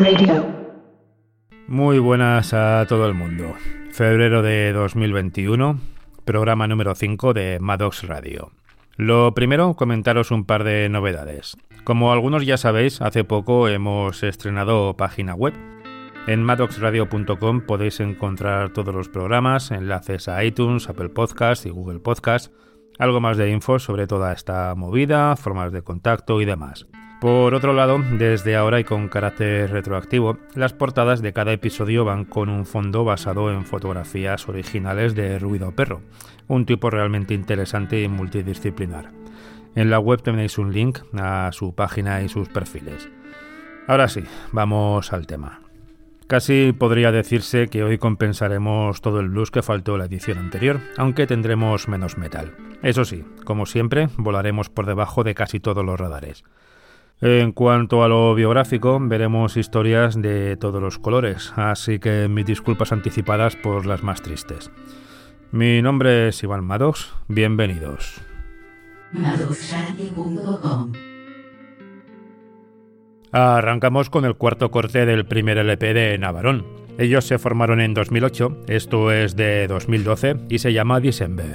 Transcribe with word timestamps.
Radio. 0.00 0.46
Muy 1.68 1.98
buenas 1.98 2.54
a 2.54 2.86
todo 2.88 3.06
el 3.06 3.12
mundo. 3.12 3.54
Febrero 3.92 4.40
de 4.40 4.72
2021, 4.72 5.78
programa 6.24 6.66
número 6.66 6.94
5 6.94 7.34
de 7.34 7.58
Maddox 7.60 8.04
Radio. 8.04 8.50
Lo 8.96 9.34
primero, 9.34 9.74
comentaros 9.74 10.30
un 10.30 10.46
par 10.46 10.64
de 10.64 10.88
novedades. 10.88 11.58
Como 11.84 12.12
algunos 12.12 12.46
ya 12.46 12.56
sabéis, 12.56 13.02
hace 13.02 13.24
poco 13.24 13.68
hemos 13.68 14.22
estrenado 14.22 14.96
página 14.96 15.34
web. 15.34 15.52
En 16.26 16.42
maddoxradio.com 16.44 17.60
podéis 17.66 18.00
encontrar 18.00 18.72
todos 18.72 18.94
los 18.94 19.10
programas, 19.10 19.70
enlaces 19.70 20.28
a 20.28 20.42
iTunes, 20.42 20.88
Apple 20.88 21.10
Podcast 21.10 21.66
y 21.66 21.70
Google 21.70 22.00
Podcast, 22.00 22.54
algo 22.98 23.20
más 23.20 23.36
de 23.36 23.50
info 23.50 23.78
sobre 23.78 24.06
toda 24.06 24.32
esta 24.32 24.74
movida, 24.74 25.36
formas 25.36 25.72
de 25.72 25.82
contacto 25.82 26.40
y 26.40 26.46
demás. 26.46 26.86
Por 27.20 27.52
otro 27.52 27.74
lado, 27.74 28.02
desde 28.12 28.56
ahora 28.56 28.80
y 28.80 28.84
con 28.84 29.08
carácter 29.08 29.70
retroactivo, 29.70 30.38
las 30.54 30.72
portadas 30.72 31.20
de 31.20 31.34
cada 31.34 31.52
episodio 31.52 32.06
van 32.06 32.24
con 32.24 32.48
un 32.48 32.64
fondo 32.64 33.04
basado 33.04 33.52
en 33.52 33.66
fotografías 33.66 34.48
originales 34.48 35.14
de 35.14 35.38
Ruido 35.38 35.70
Perro, 35.72 36.00
un 36.48 36.64
tipo 36.64 36.88
realmente 36.88 37.34
interesante 37.34 38.00
y 38.00 38.08
multidisciplinar. 38.08 39.10
En 39.74 39.90
la 39.90 39.98
web 39.98 40.22
tenéis 40.22 40.56
un 40.56 40.72
link 40.72 41.00
a 41.12 41.50
su 41.52 41.74
página 41.74 42.22
y 42.22 42.30
sus 42.30 42.48
perfiles. 42.48 43.10
Ahora 43.86 44.08
sí, 44.08 44.24
vamos 44.52 45.12
al 45.12 45.26
tema. 45.26 45.60
Casi 46.26 46.72
podría 46.72 47.12
decirse 47.12 47.68
que 47.68 47.82
hoy 47.82 47.98
compensaremos 47.98 49.02
todo 49.02 49.20
el 49.20 49.28
blues 49.28 49.50
que 49.50 49.62
faltó 49.62 49.98
la 49.98 50.06
edición 50.06 50.38
anterior, 50.38 50.80
aunque 50.96 51.26
tendremos 51.26 51.86
menos 51.86 52.16
metal. 52.16 52.54
Eso 52.82 53.04
sí, 53.04 53.24
como 53.44 53.66
siempre, 53.66 54.08
volaremos 54.16 54.70
por 54.70 54.86
debajo 54.86 55.22
de 55.22 55.34
casi 55.34 55.60
todos 55.60 55.84
los 55.84 56.00
radares. 56.00 56.44
En 57.22 57.52
cuanto 57.52 58.02
a 58.02 58.08
lo 58.08 58.34
biográfico, 58.34 58.98
veremos 58.98 59.58
historias 59.58 60.20
de 60.20 60.56
todos 60.56 60.80
los 60.80 60.98
colores, 60.98 61.52
así 61.54 61.98
que 61.98 62.28
mis 62.28 62.46
disculpas 62.46 62.92
anticipadas 62.92 63.56
por 63.56 63.84
las 63.84 64.02
más 64.02 64.22
tristes. 64.22 64.70
Mi 65.52 65.82
nombre 65.82 66.28
es 66.28 66.42
Iván 66.42 66.64
Maddox, 66.64 67.12
bienvenidos. 67.28 68.22
Arrancamos 73.32 74.08
con 74.08 74.24
el 74.24 74.36
cuarto 74.36 74.70
corte 74.70 75.04
del 75.04 75.26
primer 75.26 75.58
LP 75.58 75.92
de 75.92 76.16
Navarón. 76.16 76.64
Ellos 76.96 77.26
se 77.26 77.38
formaron 77.38 77.82
en 77.82 77.92
2008, 77.92 78.62
esto 78.66 79.12
es 79.12 79.36
de 79.36 79.66
2012 79.68 80.36
y 80.48 80.58
se 80.58 80.72
llama 80.72 81.00
December. 81.00 81.54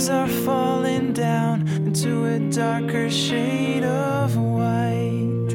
Leaves 0.00 0.08
are 0.08 0.28
falling 0.46 1.12
down 1.12 1.68
into 1.86 2.24
a 2.24 2.38
darker 2.50 3.10
shade 3.10 3.84
of 3.84 4.34
white. 4.34 5.52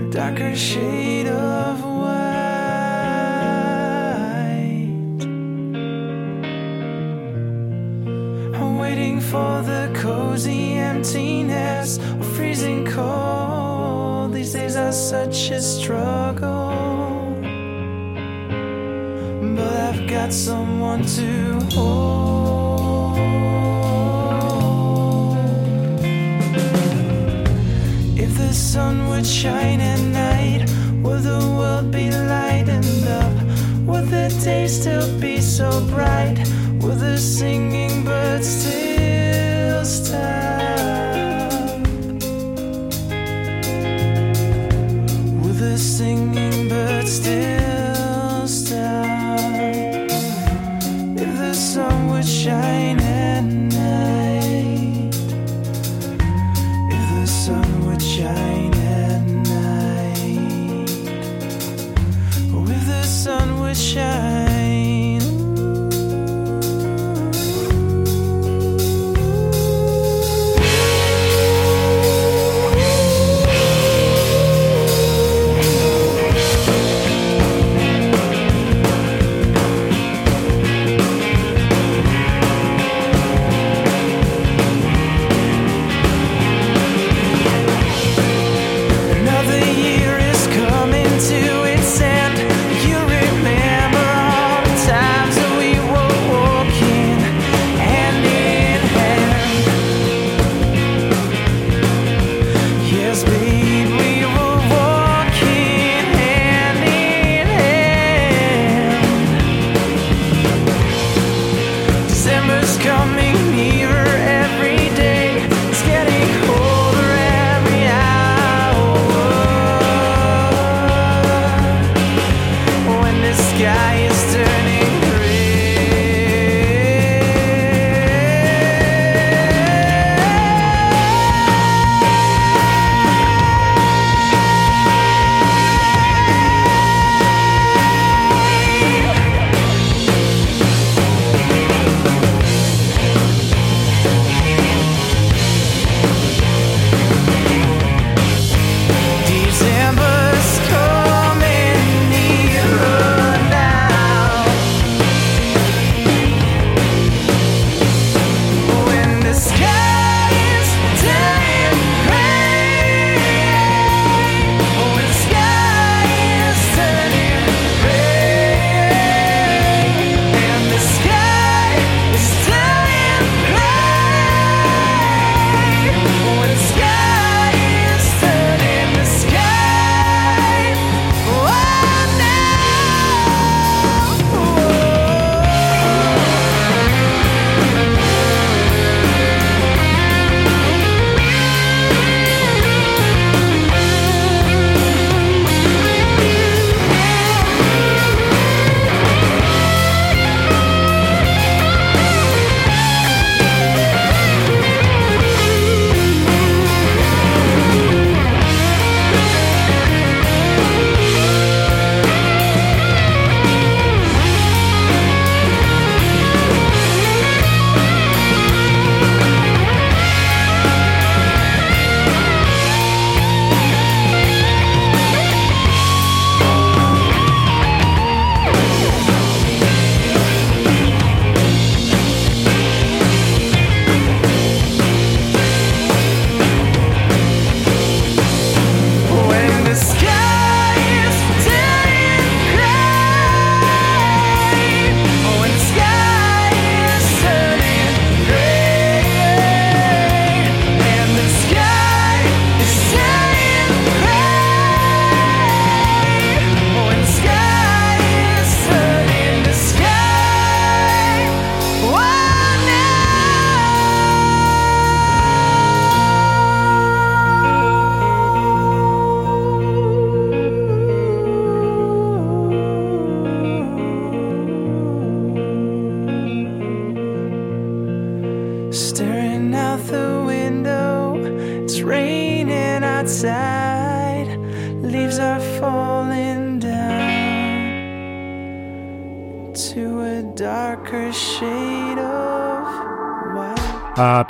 A 0.00 0.10
darker 0.12 0.54
shade 0.54 1.26
of 1.26 1.84
white. 1.84 2.12
I'm 8.54 8.78
waiting 8.78 9.20
for 9.20 9.62
the 9.62 9.90
cozy 9.94 10.74
emptiness 10.74 11.98
or 11.98 12.22
freezing 12.36 12.86
cold. 12.86 14.34
These 14.34 14.52
days 14.52 14.76
are 14.76 14.92
such 14.92 15.50
a 15.50 15.60
struggle 15.60 16.65
got 20.06 20.32
someone 20.32 21.04
to 21.04 21.58
hold. 21.72 23.18
If 28.16 28.36
the 28.36 28.52
sun 28.52 29.08
would 29.08 29.26
shine 29.26 29.80
at 29.80 30.00
night, 30.00 30.70
would 31.02 31.22
the 31.22 31.40
world 31.58 31.90
be 31.90 32.10
lightened 32.10 33.08
up? 33.08 33.32
Would 33.86 34.06
the 34.08 34.28
day 34.44 34.68
still 34.68 35.08
be 35.18 35.40
so 35.40 35.80
bright? 35.86 36.38
Would 36.82 37.00
the 37.00 37.18
singing 37.18 38.04
birds 38.04 38.46
still 38.46 39.84
stop? 39.84 40.20
Would 45.42 45.56
the 45.56 45.76
singing 45.78 46.25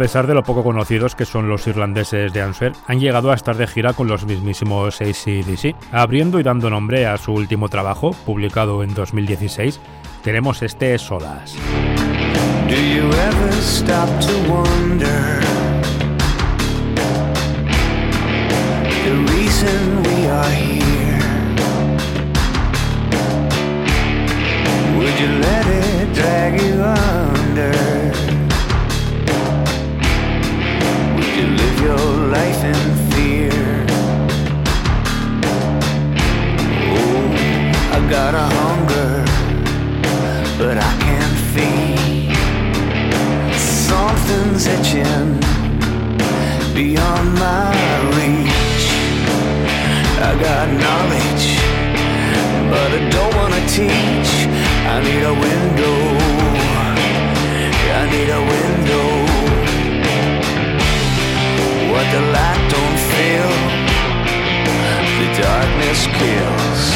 pesar 0.06 0.28
de 0.28 0.34
lo 0.34 0.44
poco 0.44 0.62
conocidos 0.62 1.16
que 1.16 1.24
son 1.24 1.48
los 1.48 1.66
irlandeses 1.66 2.32
de 2.32 2.40
Answer, 2.40 2.72
han 2.86 3.00
llegado 3.00 3.32
a 3.32 3.34
estar 3.34 3.56
de 3.56 3.66
gira 3.66 3.92
con 3.92 4.06
los 4.06 4.24
mismísimos 4.24 5.00
ACDC. 5.00 5.74
Abriendo 5.90 6.38
y 6.38 6.44
dando 6.44 6.70
nombre 6.70 7.08
a 7.08 7.18
su 7.18 7.32
último 7.32 7.68
trabajo, 7.68 8.12
publicado 8.24 8.84
en 8.84 8.94
2016, 8.94 9.80
tenemos 10.22 10.62
este 10.62 10.96
Solas. 10.98 11.56
Got 38.10 38.34
a 38.34 38.46
hunger, 38.58 39.24
but 40.58 40.78
I 40.78 40.92
can't 41.04 41.38
feed. 41.52 42.36
Something's 43.58 44.66
itching 44.66 45.40
beyond 46.72 47.34
my 47.34 47.74
reach. 48.14 48.86
I 50.22 50.32
got 50.38 50.66
knowledge, 50.82 51.46
but 52.70 52.88
I 52.98 53.08
don't 53.10 53.34
wanna 53.34 53.62
teach. 53.66 54.32
I 54.86 55.00
need 55.02 55.24
a 55.24 55.34
window. 55.34 55.98
I 57.98 58.02
need 58.14 58.30
a 58.30 58.42
window. 58.54 59.08
What 61.90 62.06
the 62.14 62.22
light 62.36 62.62
don't 62.74 62.98
feel, 63.10 63.52
the 65.18 65.42
darkness 65.42 66.06
kills. 66.18 66.95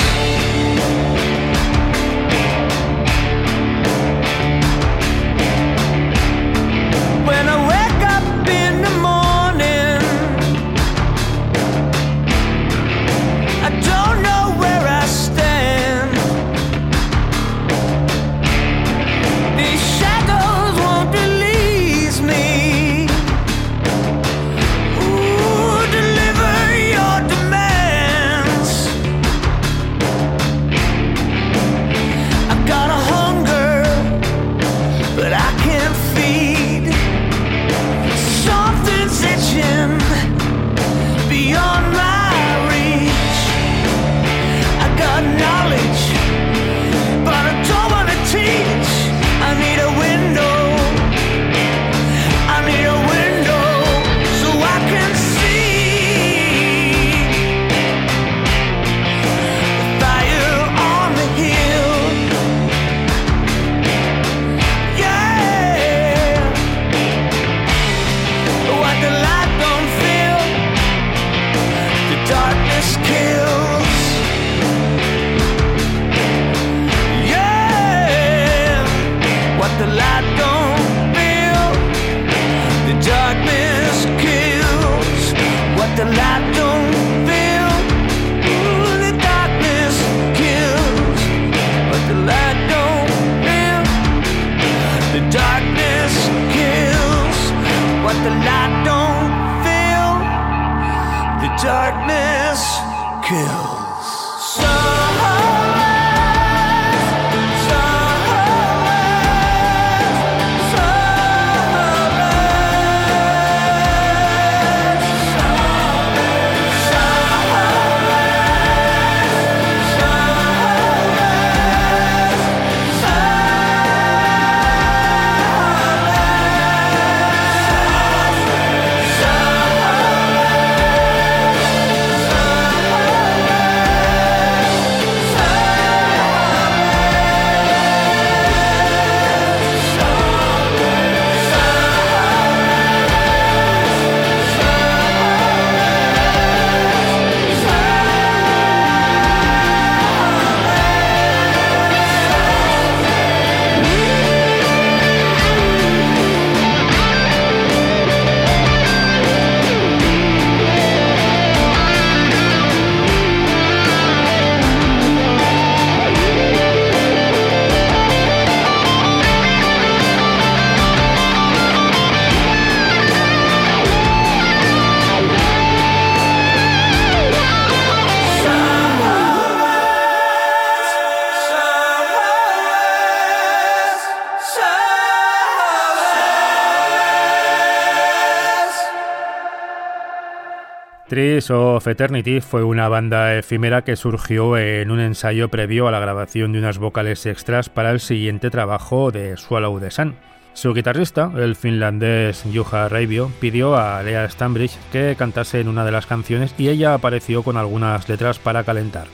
Of 191.21 191.87
Eternity 191.87 192.41
fue 192.41 192.65
una 192.65 192.89
banda 192.89 193.37
efímera 193.37 193.83
que 193.83 193.95
surgió 193.95 194.57
en 194.57 194.91
un 194.91 195.01
ensayo 195.01 195.51
previo 195.51 195.87
a 195.87 195.91
la 195.91 196.01
grabación 196.01 196.53
de 196.53 196.61
unas 196.61 196.79
vocales 196.79 197.27
extras 197.27 197.69
para 197.69 197.91
el 197.91 198.01
siguiente 198.01 198.49
trabajo 198.49 199.11
de 199.11 199.37
Swallow 199.37 199.79
the 199.79 199.91
Sun. 199.91 200.15
Su 200.55 200.73
guitarrista, 200.73 201.31
el 201.37 201.57
finlandés 201.57 202.45
Juha 202.51 202.89
Raivio, 202.89 203.31
pidió 203.39 203.77
a 203.77 204.03
Lea 204.03 204.31
Stambridge 204.31 204.79
que 204.93 205.15
cantase 205.15 205.61
en 205.61 205.69
una 205.69 205.85
de 205.85 205.93
las 205.93 206.07
canciones 206.07 206.55
y 206.57 206.71
ella 206.71 206.95
apareció 206.95 207.43
con 207.43 207.59
algunas 207.59 208.09
letras 208.09 208.39
para 208.39 208.65
calentar. 208.65 209.07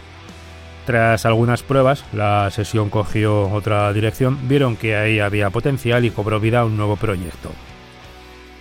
Tras 0.87 1.27
algunas 1.27 1.65
pruebas, 1.65 2.05
la 2.13 2.49
sesión 2.53 2.89
cogió 2.89 3.51
otra 3.51 3.93
dirección, 3.93 4.47
vieron 4.47 4.77
que 4.77 4.95
ahí 4.95 5.19
había 5.19 5.51
potencial 5.51 6.05
y 6.05 6.11
cobró 6.11 6.39
vida 6.39 6.65
un 6.65 6.77
nuevo 6.77 6.95
proyecto. 6.95 7.51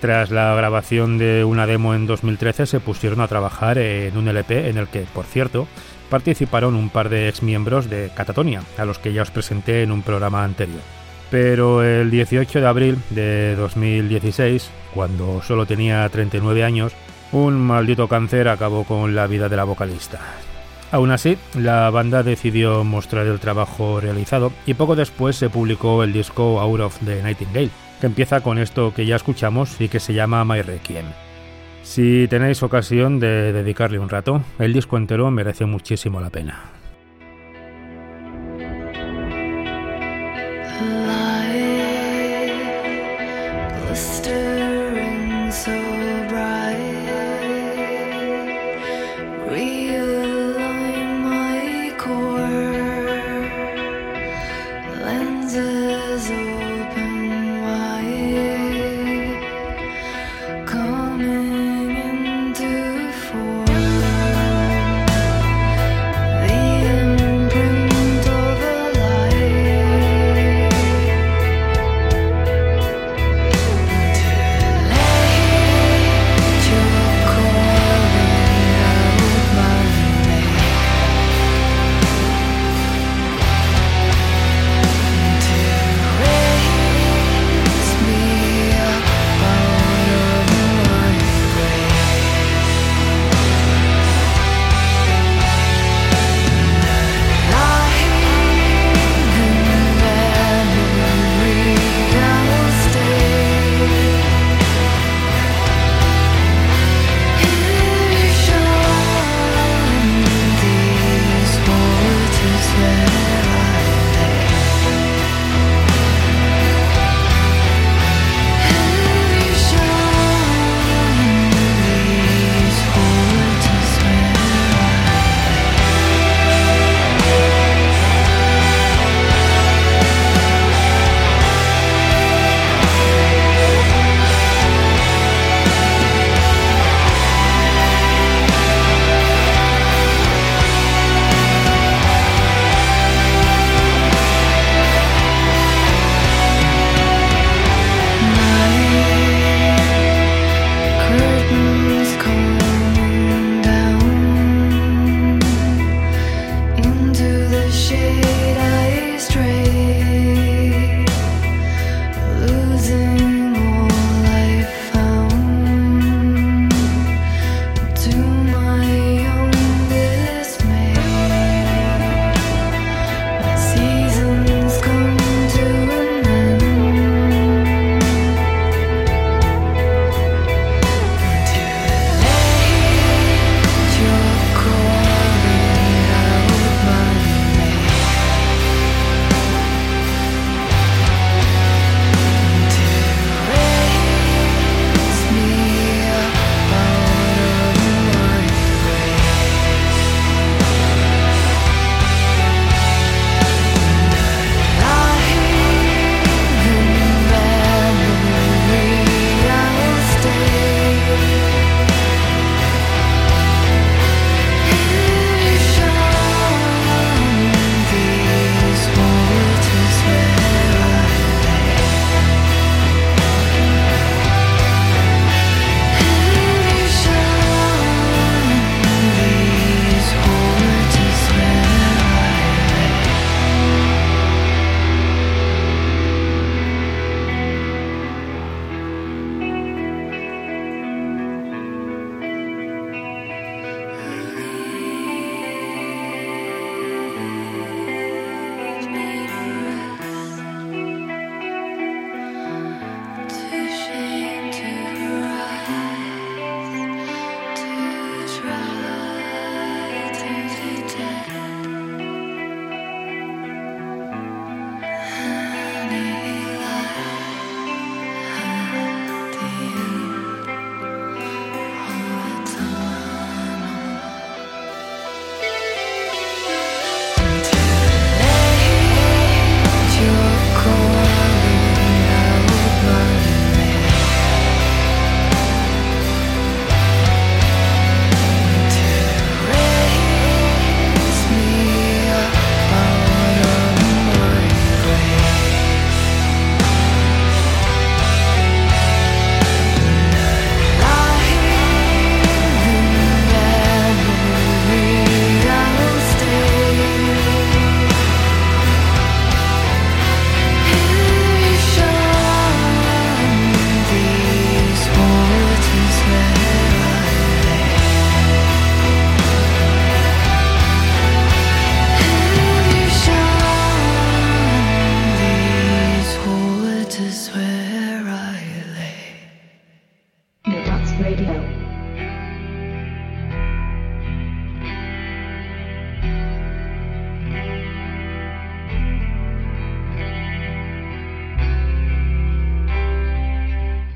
Tras 0.05 0.29
la 0.29 0.53
grabación 0.53 1.17
de 1.17 1.43
una 1.43 1.65
demo 1.65 1.95
en 1.95 2.05
2013 2.05 2.67
se 2.67 2.79
pusieron 2.79 3.21
a 3.21 3.27
trabajar 3.27 3.79
en 3.79 4.15
un 4.15 4.27
LP 4.27 4.69
en 4.69 4.77
el 4.77 4.87
que, 4.87 4.99
por 5.01 5.25
cierto, 5.25 5.67
participaron 6.11 6.75
un 6.75 6.91
par 6.91 7.09
de 7.09 7.27
exmiembros 7.27 7.89
de 7.89 8.11
Catatonia, 8.13 8.61
a 8.77 8.85
los 8.85 8.99
que 8.99 9.13
ya 9.13 9.23
os 9.23 9.31
presenté 9.31 9.81
en 9.81 9.91
un 9.91 10.03
programa 10.03 10.43
anterior. 10.43 10.81
Pero 11.31 11.83
el 11.83 12.11
18 12.11 12.61
de 12.61 12.67
abril 12.67 12.99
de 13.09 13.55
2016, 13.55 14.69
cuando 14.93 15.41
solo 15.41 15.65
tenía 15.65 16.07
39 16.07 16.63
años, 16.63 16.93
un 17.31 17.59
maldito 17.59 18.07
cáncer 18.07 18.47
acabó 18.47 18.83
con 18.83 19.15
la 19.15 19.25
vida 19.25 19.49
de 19.49 19.55
la 19.55 19.63
vocalista. 19.63 20.19
Aún 20.91 21.09
así, 21.09 21.35
la 21.55 21.89
banda 21.89 22.21
decidió 22.21 22.83
mostrar 22.83 23.25
el 23.25 23.39
trabajo 23.39 23.99
realizado 23.99 24.51
y 24.67 24.75
poco 24.75 24.95
después 24.95 25.35
se 25.35 25.49
publicó 25.49 26.03
el 26.03 26.13
disco 26.13 26.59
Out 26.61 26.79
of 26.79 26.99
the 27.03 27.23
Nightingale, 27.23 27.71
empieza 28.05 28.41
con 28.41 28.57
esto 28.57 28.93
que 28.93 29.05
ya 29.05 29.15
escuchamos 29.15 29.79
y 29.81 29.89
que 29.89 29.99
se 29.99 30.13
llama 30.13 30.45
My 30.45 30.61
Requiem. 30.61 31.05
Si 31.83 32.27
tenéis 32.27 32.63
ocasión 32.63 33.19
de 33.19 33.53
dedicarle 33.53 33.99
un 33.99 34.09
rato, 34.09 34.41
el 34.59 34.73
disco 34.73 34.97
entero 34.97 35.29
merece 35.29 35.65
muchísimo 35.65 36.19
la 36.19 36.29
pena. 36.29 36.74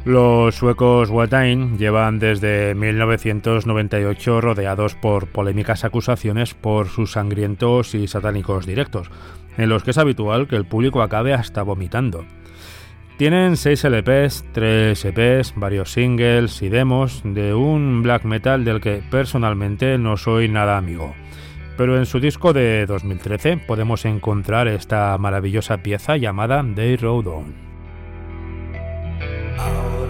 Los 0.10 0.56
suecos 0.56 1.12
Watain 1.12 1.78
llevan 1.78 2.18
desde 2.18 2.74
1998 2.74 4.42
rodeados 4.42 4.96
por 4.96 5.28
polémicas 5.28 5.84
acusaciones 5.84 6.56
por 6.56 6.88
sus 6.88 7.12
sangrientos 7.12 7.94
y 7.94 8.08
satánicos 8.08 8.66
directos, 8.66 9.12
en 9.56 9.70
los 9.70 9.84
que 9.84 9.92
es 9.92 10.00
habitual 10.00 10.48
que 10.48 10.56
el 10.56 10.66
público 10.66 11.04
acabe 11.04 11.36
hasta 11.36 11.62
vomitando. 11.62 12.26
Tienen 13.18 13.56
6 13.56 13.84
LPs, 13.84 14.46
3 14.52 15.06
EPs, 15.06 15.54
varios 15.56 15.92
singles 15.92 16.60
y 16.64 16.70
demos 16.70 17.22
de 17.24 17.54
un 17.54 18.02
black 18.02 18.24
metal 18.26 18.66
del 18.66 18.82
que 18.82 19.04
personalmente 19.12 20.00
no 20.00 20.18
soy 20.18 20.50
nada 20.50 20.80
amigo. 20.80 21.14
Pero 21.78 22.00
en 22.00 22.08
su 22.08 22.20
disco 22.20 22.52
de 22.52 22.88
2013 22.88 23.58
podemos 23.58 24.06
encontrar 24.06 24.70
esta 24.70 25.16
maravillosa 25.20 25.84
pieza 25.84 26.18
llamada 26.18 26.64
Day 26.64 26.96
Road 26.96 27.28
On. 27.28 27.69
out. 29.60 30.09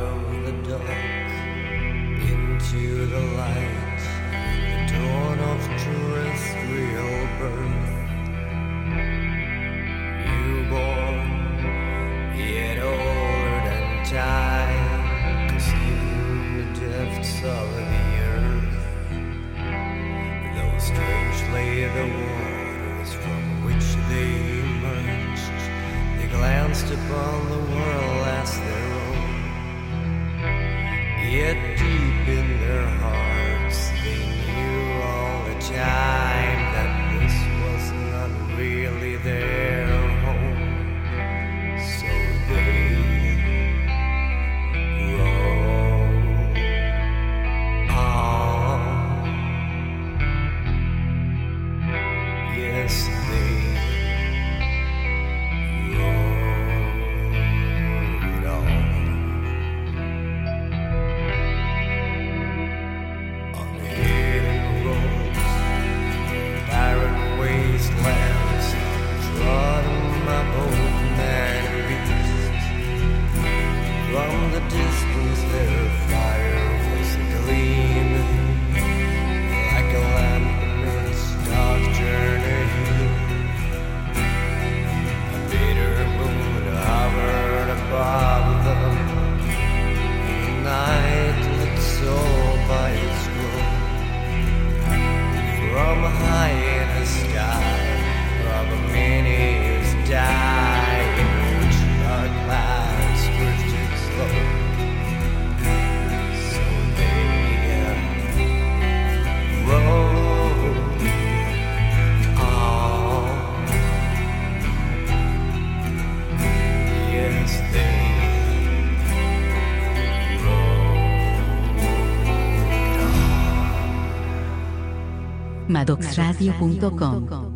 madoxradio.com. 125.80 127.49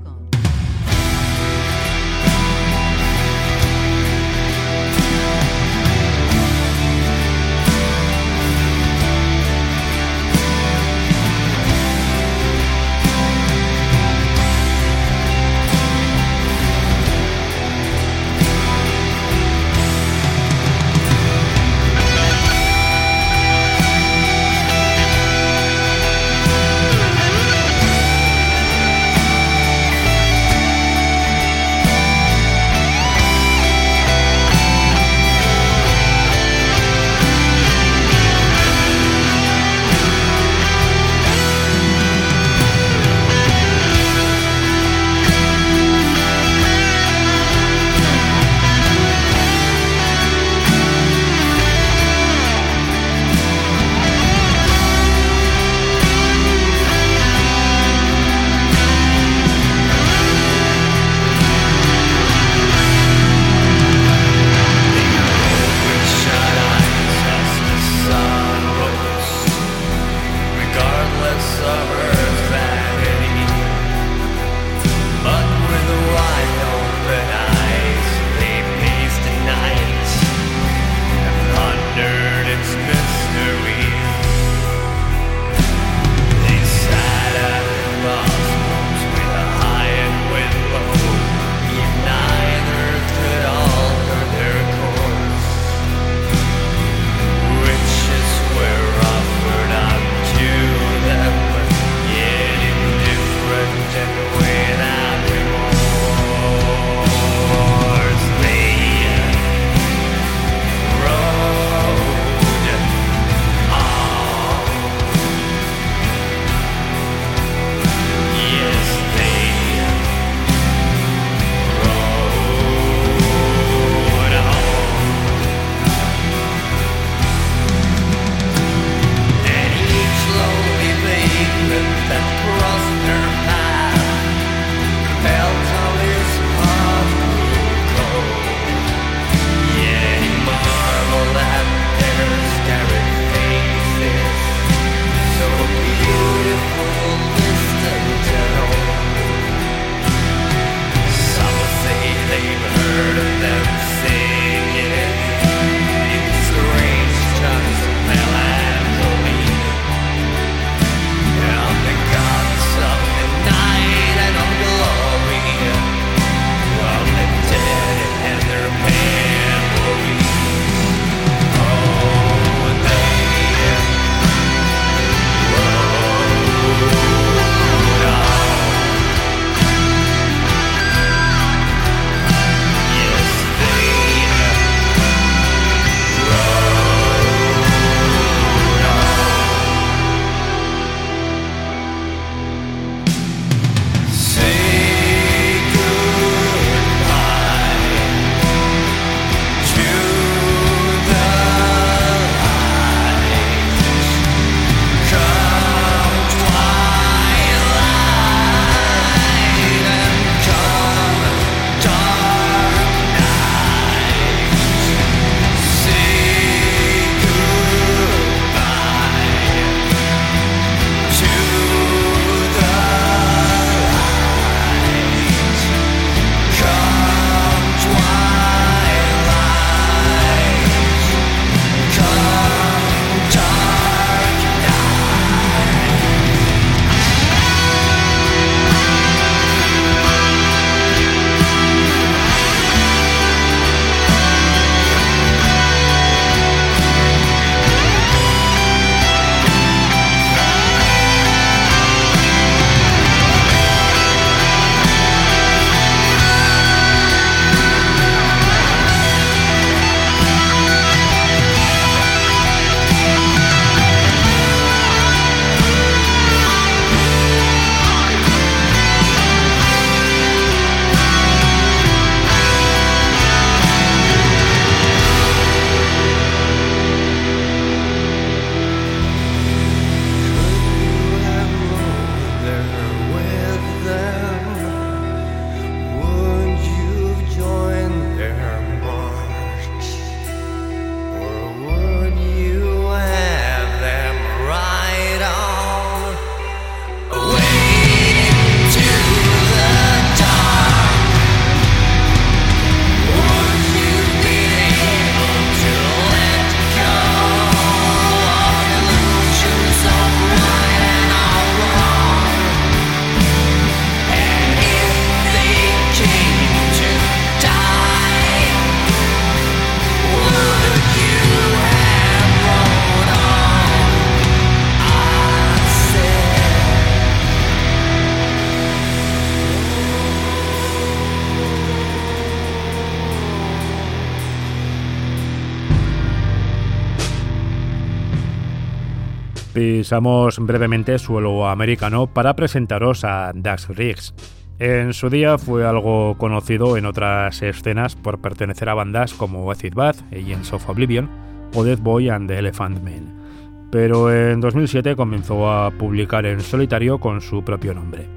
Pisamos 339.94 340.40
brevemente 340.40 340.98
suelo 340.98 341.48
americano 341.48 342.08
para 342.08 342.36
presentaros 342.36 343.04
a 343.04 343.32
Dax 343.36 343.68
Riggs. 343.68 344.16
En 344.58 344.92
su 344.92 345.12
día 345.12 345.38
fue 345.38 345.68
algo 345.68 346.18
conocido 346.18 346.78
en 346.78 346.88
otras 346.88 347.44
escenas 347.44 347.96
por 347.96 348.20
pertenecer 348.20 348.70
a 348.70 348.74
bandas 348.74 349.14
como 349.14 349.52
Acid 349.52 349.76
Bath, 349.76 349.98
Agents 350.12 350.52
of 350.52 350.68
Oblivion 350.68 351.12
o 351.54 351.64
Death 351.64 351.82
Boy 351.82 352.10
and 352.10 352.28
the 352.28 352.40
Elephant 352.40 352.84
Man. 352.84 353.70
Pero 353.72 354.12
en 354.12 354.42
2007 354.42 354.96
comenzó 354.96 355.52
a 355.52 355.70
publicar 355.70 356.26
en 356.26 356.42
solitario 356.42 356.98
con 356.98 357.22
su 357.22 357.44
propio 357.44 357.76
nombre. 357.76 358.08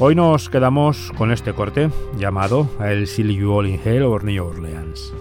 Hoy 0.00 0.14
nos 0.14 0.50
quedamos 0.50 1.12
con 1.16 1.32
este 1.32 1.54
corte 1.54 1.88
llamado 2.18 2.68
I'll 2.78 3.06
See 3.06 3.34
You 3.34 3.54
All 3.54 3.66
in 3.66 3.80
Hell 3.82 4.02
or 4.02 4.22
New 4.22 4.44
Orleans. 4.44 5.14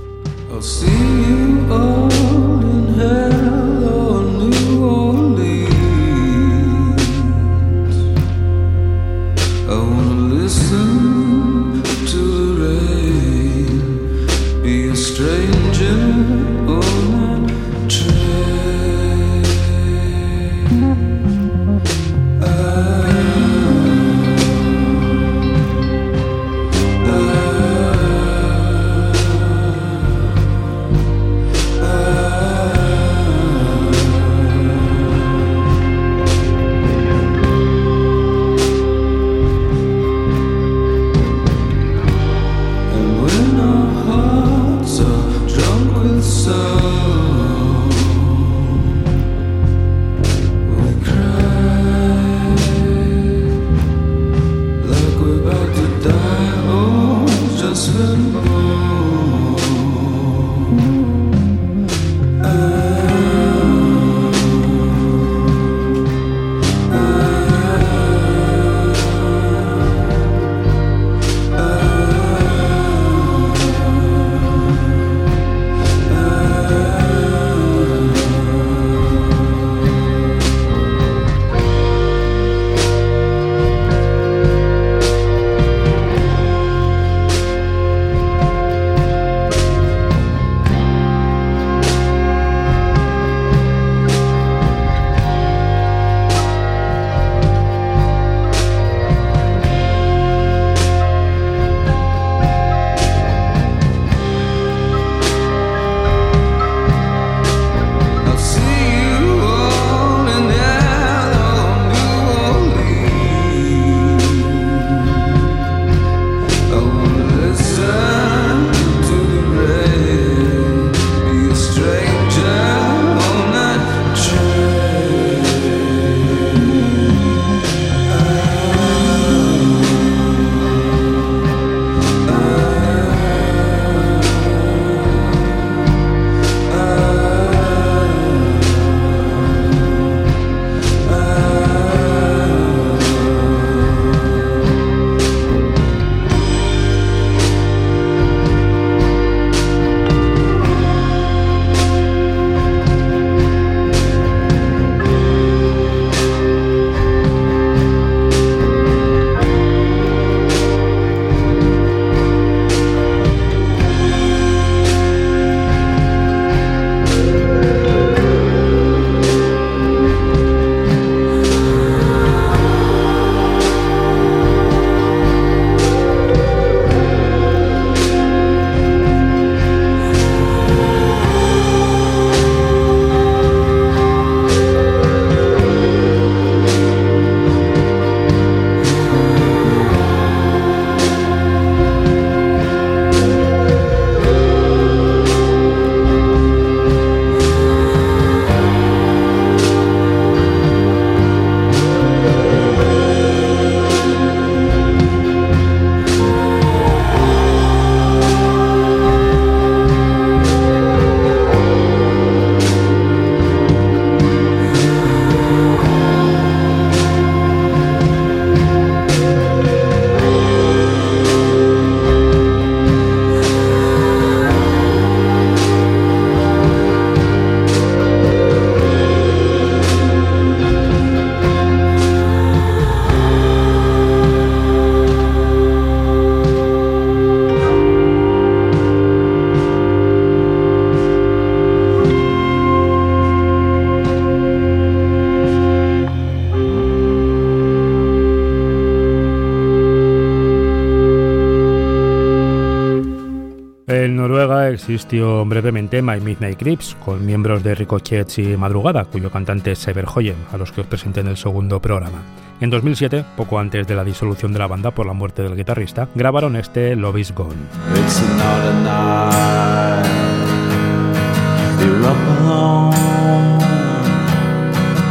Existió 254.79 255.45
brevemente 255.45 256.01
My 256.01 256.21
Midnight 256.21 256.57
Creeps, 256.57 256.95
con 257.03 257.25
miembros 257.25 257.63
de 257.63 257.75
Ricochet 257.75 258.37
y 258.37 258.55
Madrugada, 258.55 259.05
cuyo 259.05 259.29
cantante 259.29 259.73
es 259.73 259.79
Sever 259.79 260.05
Hoyen, 260.13 260.37
a 260.51 260.57
los 260.57 260.71
que 260.71 260.81
os 260.81 260.87
presenté 260.87 261.19
en 261.19 261.27
el 261.27 261.37
segundo 261.37 261.81
programa. 261.81 262.21
En 262.61 262.69
2007, 262.69 263.25
poco 263.37 263.59
antes 263.59 263.87
de 263.87 263.95
la 263.95 264.03
disolución 264.03 264.53
de 264.53 264.59
la 264.59 264.67
banda 264.67 264.91
por 264.91 265.05
la 265.05 265.13
muerte 265.13 265.43
del 265.43 265.55
guitarrista, 265.55 266.07
grabaron 266.15 266.55
este 266.55 266.95
Love 266.95 267.17
Is 267.17 267.33
Gone. 267.33 267.55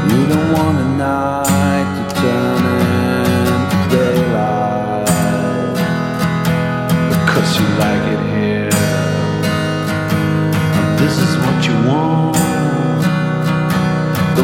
You 0.08 0.26
don't 0.26 0.48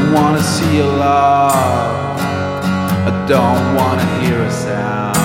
I 0.05 0.07
don't 0.07 0.23
wanna 0.23 0.43
see 0.43 0.77
you 0.77 0.85
love. 0.85 2.21
I 2.21 3.27
don't 3.27 3.75
wanna 3.75 4.05
hear 4.21 4.39
a 4.39 4.51
sound. 4.51 5.17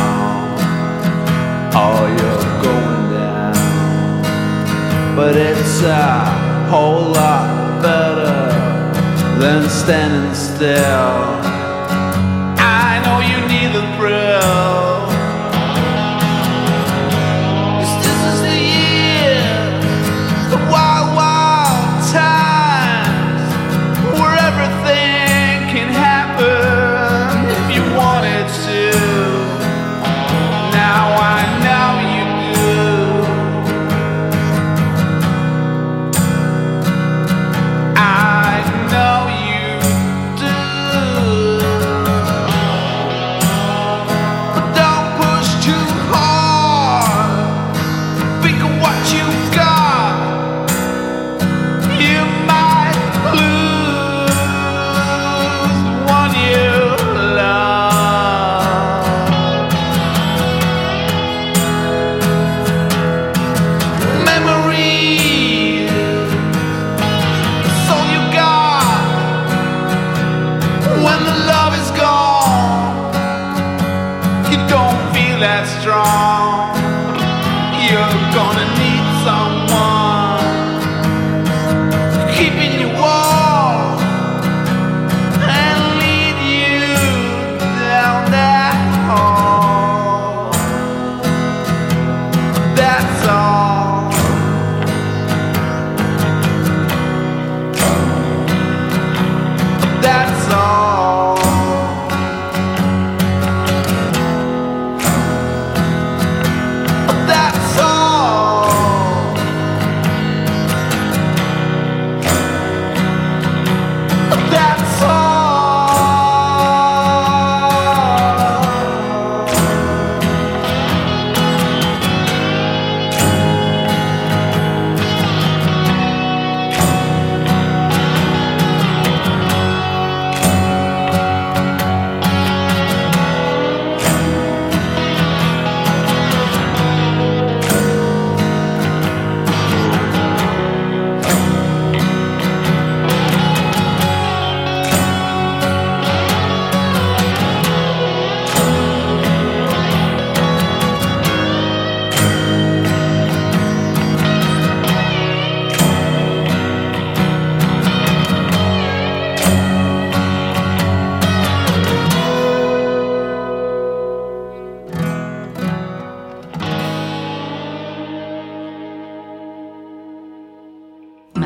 Oh, 1.76 2.08
you're 2.18 2.46
going 2.64 3.12
down, 3.12 4.24
but 5.18 5.36
it's 5.36 5.82
a 5.82 6.70
whole 6.70 7.12
lot 7.12 7.82
better 7.82 8.54
than 9.38 9.70
standing 9.70 10.34
still. 10.34 11.49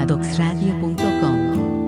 madoxradio.com 0.04 1.83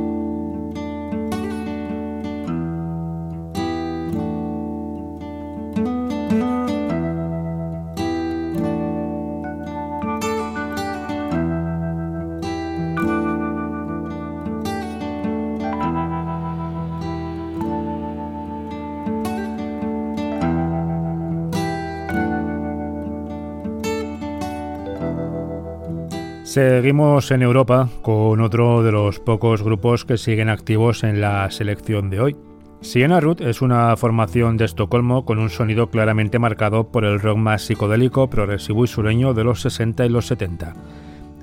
Seguimos 26.55 27.31
en 27.31 27.41
Europa 27.41 27.89
con 28.01 28.39
otro 28.39 28.81
de 28.81 28.93
los 28.93 29.19
pocos 29.19 29.61
grupos 29.61 30.05
que 30.05 30.17
siguen 30.17 30.47
activos 30.47 31.03
en 31.03 31.19
la 31.19 31.51
selección 31.51 32.09
de 32.09 32.21
hoy. 32.21 32.37
Siena 32.79 33.19
Root 33.19 33.41
es 33.41 33.61
una 33.61 33.93
formación 33.97 34.55
de 34.55 34.63
Estocolmo 34.63 35.25
con 35.25 35.37
un 35.37 35.49
sonido 35.49 35.89
claramente 35.89 36.39
marcado 36.39 36.93
por 36.93 37.03
el 37.03 37.19
rock 37.19 37.35
más 37.35 37.63
psicodélico, 37.63 38.29
progresivo 38.29 38.85
y 38.85 38.87
sureño 38.87 39.33
de 39.33 39.43
los 39.43 39.59
60 39.63 40.05
y 40.05 40.09
los 40.09 40.27
70. 40.27 40.75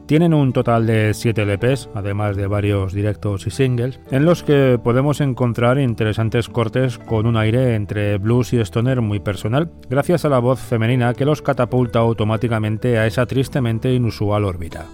Tienen 0.06 0.32
un 0.32 0.54
total 0.54 0.86
de 0.86 1.12
7 1.12 1.44
LPs, 1.44 1.90
además 1.94 2.34
de 2.34 2.46
varios 2.46 2.94
directos 2.94 3.46
y 3.46 3.50
singles, 3.50 4.00
en 4.10 4.24
los 4.24 4.42
que 4.42 4.80
podemos 4.82 5.20
encontrar 5.20 5.78
interesantes 5.78 6.48
cortes 6.48 6.96
con 6.96 7.26
un 7.26 7.36
aire 7.36 7.74
entre 7.74 8.16
blues 8.16 8.54
y 8.54 8.60
stoner 8.60 9.02
muy 9.02 9.20
personal, 9.20 9.72
gracias 9.90 10.24
a 10.24 10.30
la 10.30 10.38
voz 10.38 10.58
femenina 10.58 11.12
que 11.12 11.26
los 11.26 11.42
catapulta 11.42 11.98
automáticamente 11.98 12.98
a 12.98 13.06
esa 13.06 13.26
tristemente 13.26 13.92
inusual 13.92 14.46
órbita. 14.46 14.86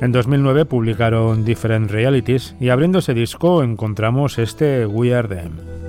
En 0.00 0.12
2009 0.12 0.64
publicaron 0.64 1.44
Different 1.44 1.90
Realities 1.90 2.56
y 2.58 2.70
abriendo 2.70 3.00
ese 3.00 3.12
disco 3.12 3.62
encontramos 3.62 4.38
este 4.38 4.86
We 4.86 5.14
Are 5.14 5.28
Them. 5.28 5.79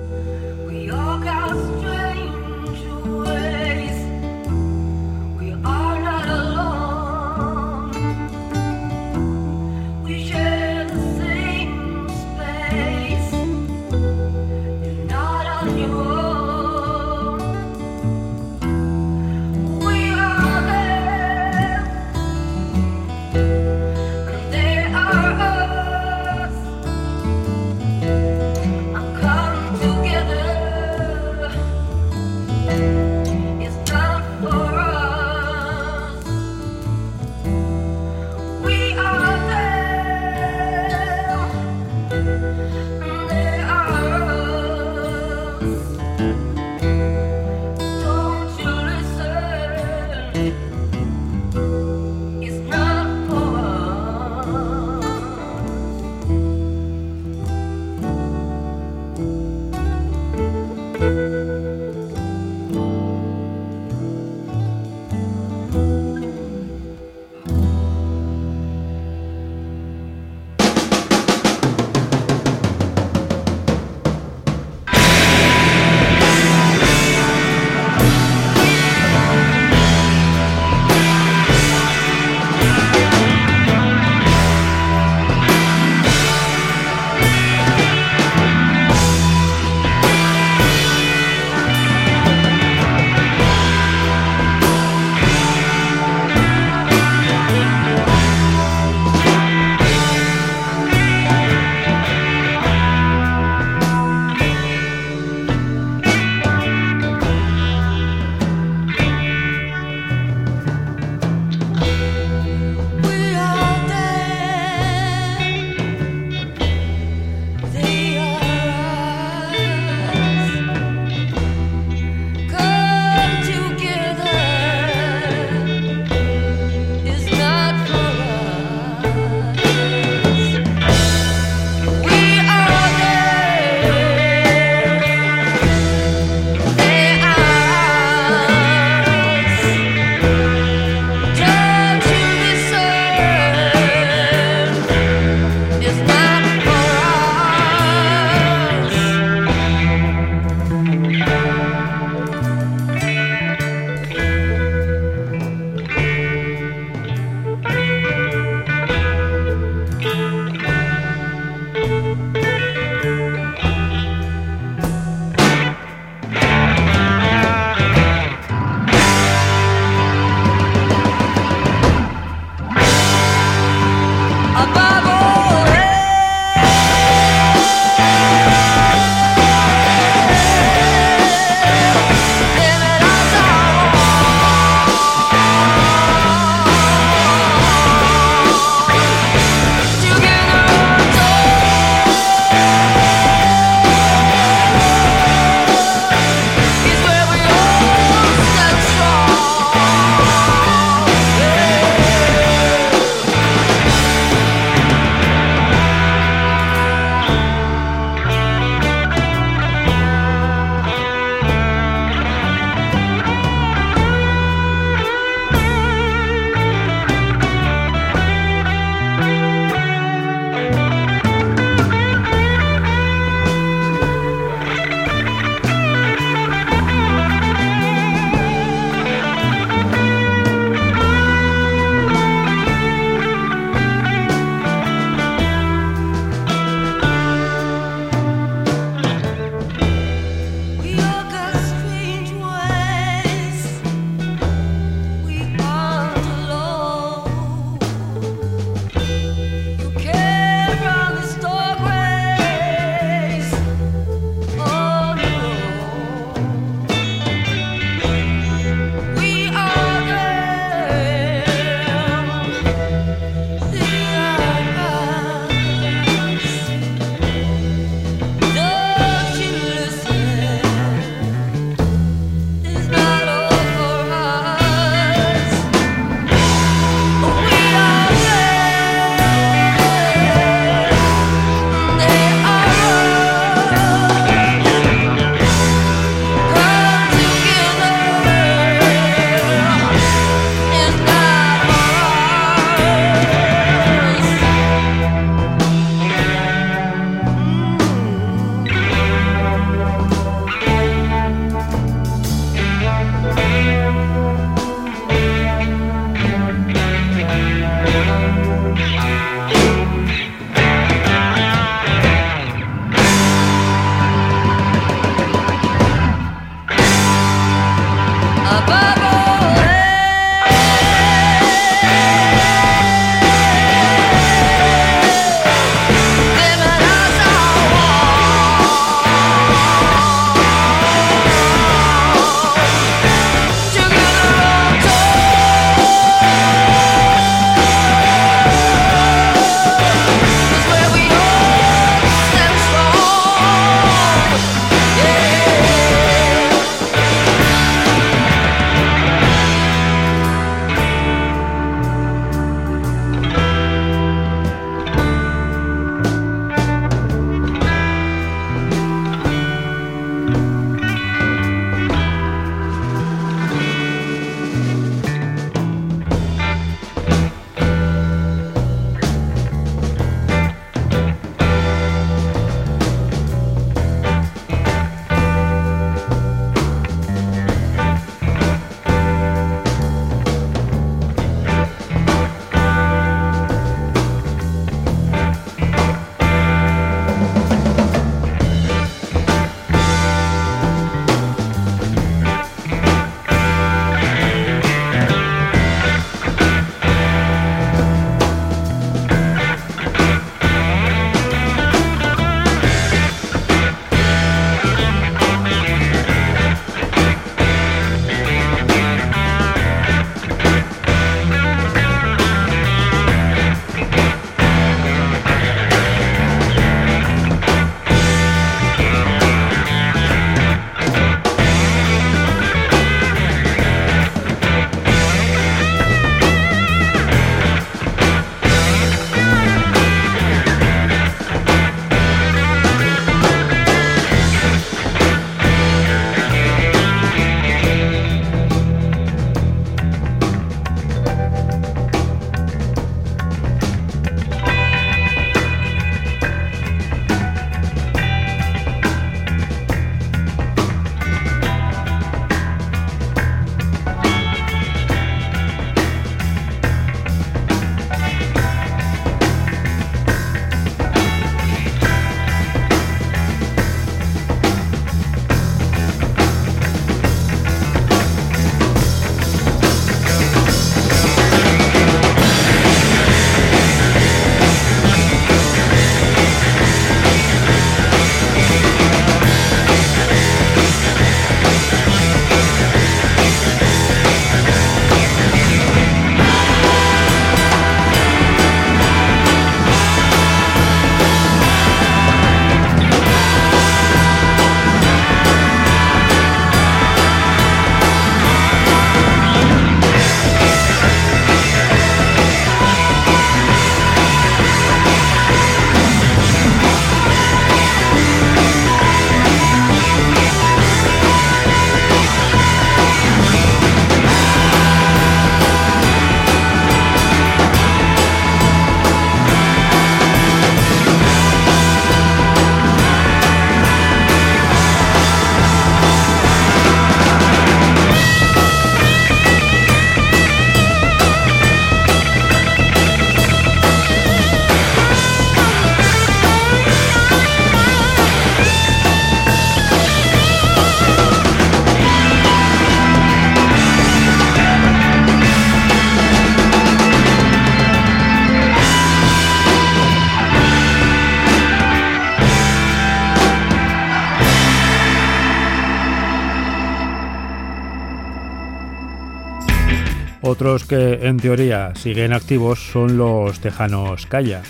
Otros 560.42 560.64
que 560.64 560.94
en 561.06 561.18
teoría 561.18 561.72
siguen 561.76 562.12
activos 562.12 562.58
son 562.72 562.96
los 562.98 563.38
tejanos 563.38 564.06
Kaya. 564.06 564.42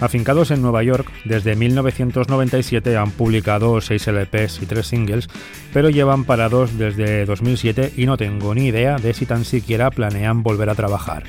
Afincados 0.00 0.50
en 0.50 0.62
Nueva 0.62 0.82
York, 0.82 1.08
desde 1.24 1.54
1997 1.54 2.96
han 2.96 3.12
publicado 3.12 3.80
6 3.80 4.08
LPs 4.08 4.60
y 4.62 4.66
3 4.66 4.84
singles, 4.84 5.28
pero 5.72 5.90
llevan 5.90 6.24
parados 6.24 6.76
desde 6.76 7.24
2007 7.24 7.92
y 7.96 8.06
no 8.06 8.16
tengo 8.16 8.52
ni 8.52 8.66
idea 8.66 8.96
de 8.96 9.14
si 9.14 9.26
tan 9.26 9.44
siquiera 9.44 9.92
planean 9.92 10.42
volver 10.42 10.70
a 10.70 10.74
trabajar. 10.74 11.22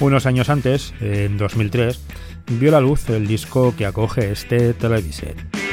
Unos 0.00 0.24
años 0.24 0.48
antes, 0.48 0.94
en 1.02 1.36
2003, 1.36 2.00
vio 2.52 2.70
la 2.70 2.80
luz 2.80 3.10
el 3.10 3.26
disco 3.26 3.74
que 3.76 3.84
acoge 3.84 4.32
este 4.32 4.72
televiset. 4.72 5.65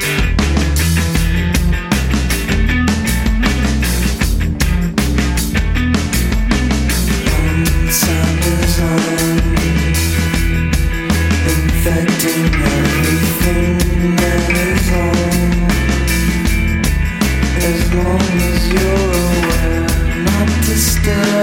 long 18.14 18.40
as 18.52 18.68
you're 18.68 19.12
aware, 19.26 19.86
not 20.24 20.48
to 20.66 20.76
stare. 20.76 21.33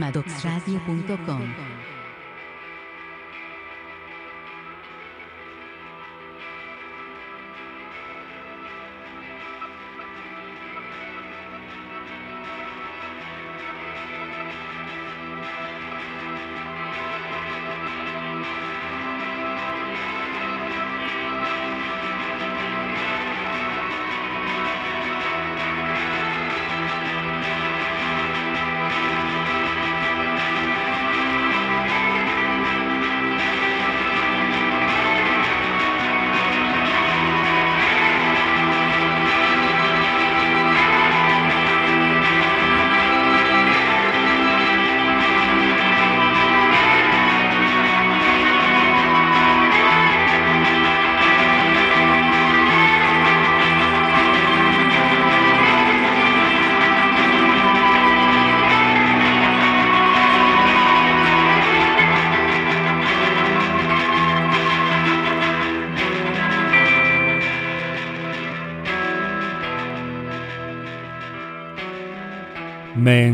madoxradio.com. 0.00 1.99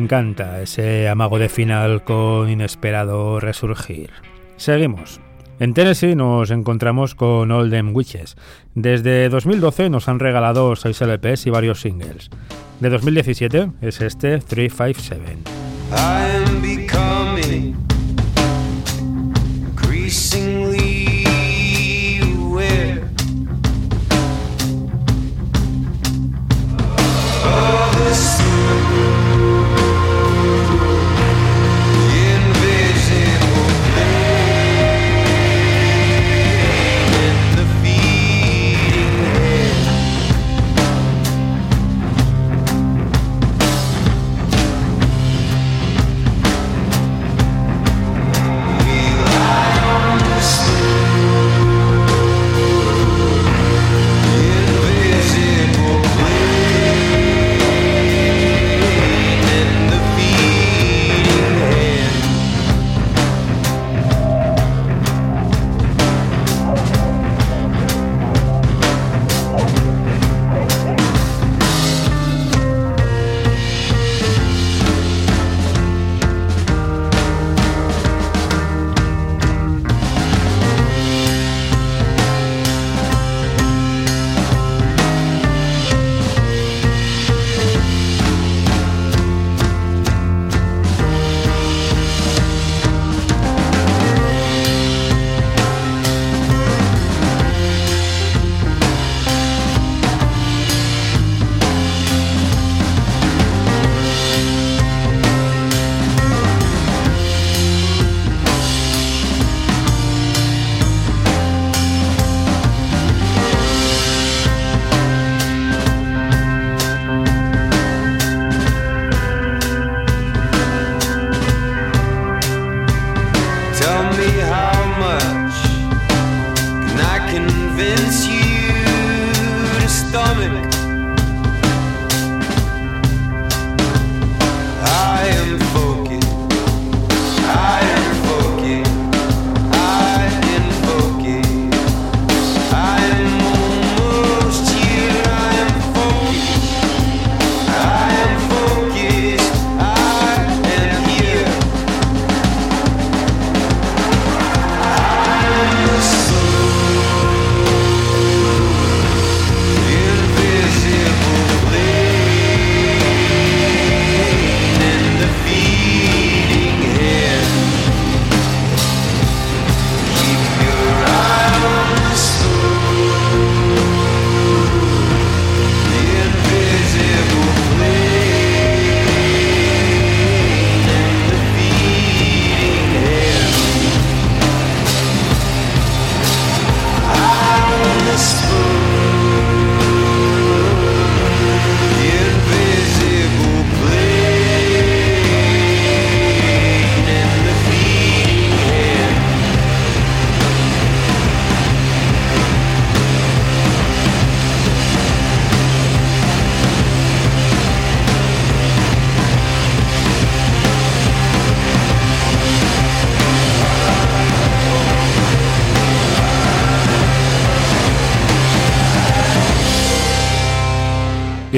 encanta 0.07 0.63
ese 0.63 1.09
amago 1.09 1.41
de 1.41 1.49
final 1.49 2.05
con 2.05 2.49
inesperado 2.49 3.41
resurgir. 3.41 4.11
Seguimos. 4.57 5.21
En 5.59 5.75
Tennessee 5.75 6.15
nos 6.15 6.53
encontramos 6.53 7.17
con 7.17 7.51
All 7.51 7.75
Witches. 7.93 8.37
Desde 8.77 9.29
2012 9.29 9.91
nos 9.91 10.09
han 10.09 10.21
regalado 10.21 10.77
6 10.77 11.01
LPs 11.01 11.49
y 11.49 11.51
varios 11.51 11.81
singles. 11.81 12.31
De 12.79 12.89
2017 12.89 13.73
es 13.81 14.01
este 14.01 14.39
357. 14.39 15.39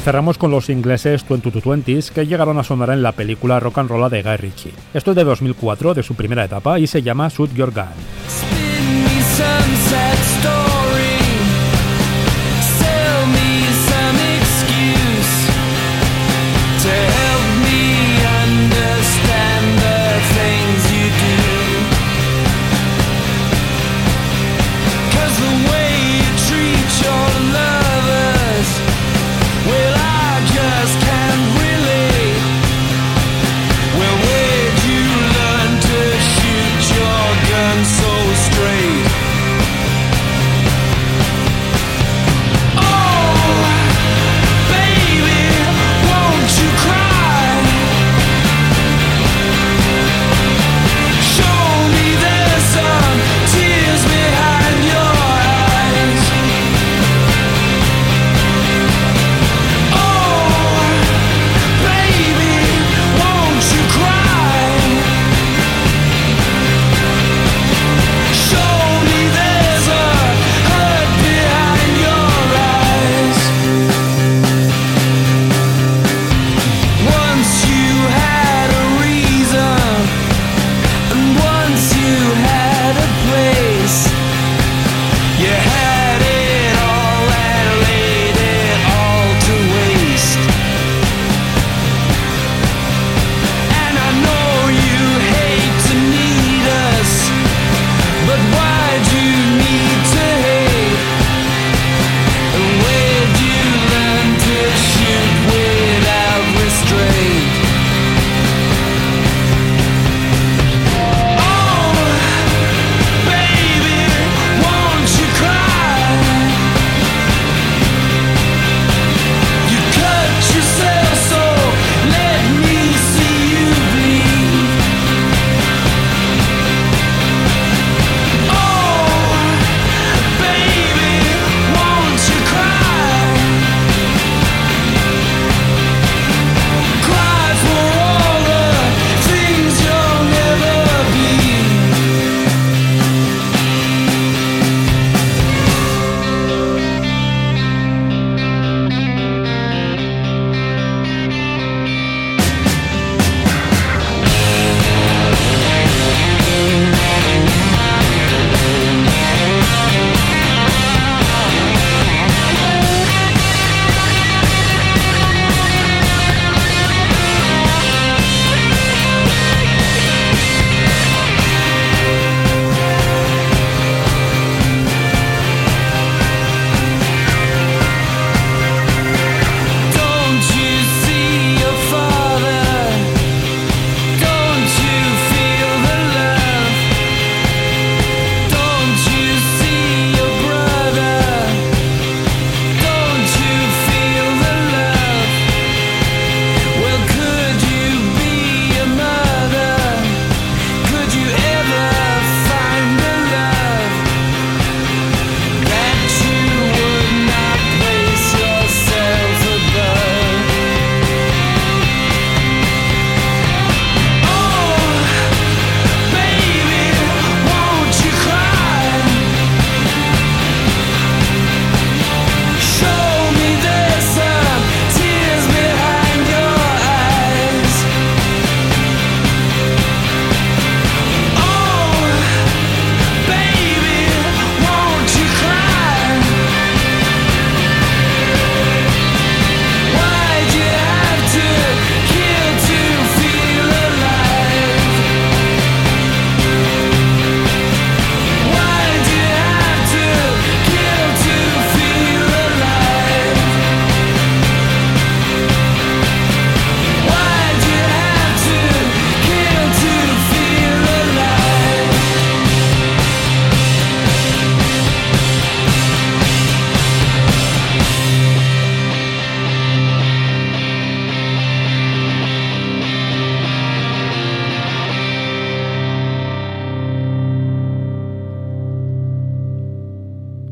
Cerramos 0.09 0.39
con 0.39 0.51
los 0.51 0.71
ingleses 0.71 1.27
2220s 1.29 2.13
que 2.13 2.27
llegaron 2.27 2.57
a 2.57 2.65
sonar 2.65 2.89
en 2.89 3.03
la 3.03 3.13
película 3.13 3.61
Rock 3.61 3.77
and 3.77 3.91
Roll 3.91 4.11
de 4.11 4.23
Guy 4.23 4.37
Ritchie. 4.39 4.73
Esto 4.95 5.11
es 5.11 5.17
de 5.19 5.25
2004, 5.25 5.93
de 5.93 6.03
su 6.03 6.15
primera 6.15 6.45
etapa, 6.45 6.79
y 6.79 6.87
se 6.87 7.03
llama 7.03 7.29
Shoot 7.29 7.53
Your 7.53 7.75
Gun. 7.75 7.85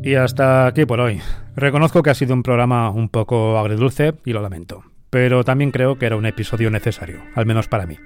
Y 0.07 0.15
hasta 0.15 0.67
aquí 0.67 0.85
por 0.85 1.01
hoy. 1.01 1.19
Reconozco 1.57 2.01
que 2.01 2.09
ha 2.09 2.13
sido 2.13 2.33
un 2.33 2.41
programa 2.41 2.89
un 2.91 3.09
poco 3.09 3.57
agridulce 3.57 4.13
y 4.23 4.31
lo 4.31 4.41
lamento, 4.41 4.85
pero 5.09 5.43
también 5.43 5.71
creo 5.71 5.99
que 5.99 6.05
era 6.05 6.15
un 6.15 6.25
episodio 6.25 6.71
necesario, 6.71 7.19
al 7.35 7.45
menos 7.45 7.67
para 7.67 7.85
mí. 7.85 7.97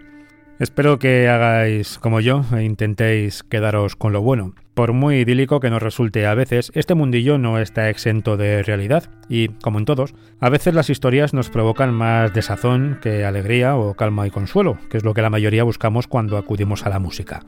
Espero 0.58 0.98
que 0.98 1.30
hagáis 1.30 2.00
como 2.00 2.20
yo 2.20 2.44
e 2.58 2.64
intentéis 2.64 3.44
quedaros 3.44 3.96
con 3.96 4.14
lo 4.14 4.22
bueno. 4.24 4.56
Por 4.74 4.94
muy 4.94 5.18
idílico 5.18 5.60
que 5.60 5.70
nos 5.70 5.84
resulte 5.84 6.26
a 6.26 6.34
veces, 6.34 6.72
este 6.74 6.96
mundillo 6.96 7.38
no 7.38 7.60
está 7.60 7.88
exento 7.92 8.36
de 8.36 8.64
realidad 8.64 9.04
y, 9.30 9.50
como 9.50 9.78
en 9.78 9.86
todos, 9.86 10.16
a 10.40 10.50
veces 10.50 10.74
las 10.74 10.90
historias 10.90 11.36
nos 11.36 11.52
provocan 11.52 11.94
más 11.94 12.34
desazón 12.34 12.98
que 13.00 13.26
alegría 13.26 13.76
o 13.76 13.94
calma 13.94 14.26
y 14.26 14.32
consuelo, 14.32 14.80
que 14.90 14.98
es 14.98 15.04
lo 15.04 15.14
que 15.14 15.22
la 15.22 15.30
mayoría 15.30 15.64
buscamos 15.64 16.08
cuando 16.08 16.38
acudimos 16.38 16.84
a 16.84 16.90
la 16.90 16.98
música. 16.98 17.44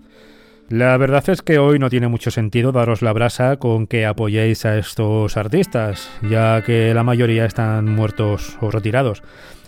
La 0.74 0.97
verdad 0.97 1.30
es 1.30 1.43
que 1.43 1.59
hoy 1.59 1.78
no 1.78 1.91
tiene 1.91 2.07
mucho 2.07 2.32
sentido 2.32 2.71
daros 2.71 3.03
la 3.03 3.13
brasa 3.13 3.57
con 3.57 3.86
que 3.86 4.07
apoyéis 4.07 4.65
a 4.65 4.80
estos 4.80 5.38
artistas, 5.38 6.09
ya 6.28 6.63
que 6.63 6.95
la 6.95 7.03
mayoría 7.03 7.45
están 7.45 7.93
muertos 7.93 8.57
o 8.59 8.71
retirados. 8.71 9.21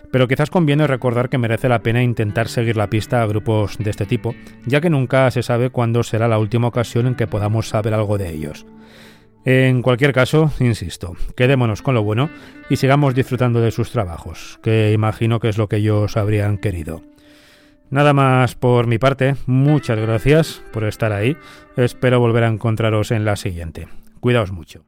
Pero 0.10 0.28
quizás 0.28 0.50
conviene 0.50 0.88
recordar 0.88 1.30
que 1.30 1.38
merece 1.38 1.70
la 1.70 1.84
pena 1.84 2.02
intentar 2.02 2.48
seguir 2.48 2.76
la 2.76 2.90
pista 2.90 3.22
a 3.22 3.28
grupos 3.28 3.78
de 3.78 3.92
este 3.92 4.08
tipo, 4.08 4.34
ya 4.66 4.82
que 4.82 4.90
nunca 4.90 5.30
se 5.30 5.44
sabe 5.44 5.70
cuándo 5.70 6.02
será 6.02 6.28
la 6.28 6.40
última 6.40 6.70
ocasión 6.70 7.06
en 7.06 7.14
que 7.14 7.28
podamos 7.28 7.70
saber 7.70 7.94
algo 7.94 8.18
de 8.18 8.34
ellos. 8.34 8.66
En 9.46 9.84
cualquier 9.84 10.12
caso, 10.12 10.52
insisto, 10.60 11.16
quedémonos 11.36 11.84
con 11.84 11.94
lo 11.94 12.02
bueno 12.02 12.32
y 12.68 12.78
sigamos 12.78 13.14
disfrutando 13.14 13.62
de 13.62 13.70
sus 13.70 13.92
trabajos, 13.92 14.60
que 14.64 14.92
imagino 14.92 15.40
que 15.40 15.50
es 15.50 15.60
lo 15.60 15.70
que 15.70 15.76
ellos 15.76 16.18
habrían 16.18 16.58
querido. 16.58 17.04
Nada 17.90 18.14
más 18.14 18.56
por 18.56 18.88
mi 18.88 18.98
parte, 18.98 19.36
muchas 19.46 20.00
gracias 20.00 20.62
por 20.74 20.84
estar 20.86 21.12
ahí, 21.12 21.38
espero 21.78 22.20
volver 22.20 22.44
a 22.44 22.48
encontraros 22.48 23.12
en 23.12 23.26
la 23.26 23.36
siguiente. 23.36 23.88
Cuidaos 24.20 24.52
mucho. 24.52 24.86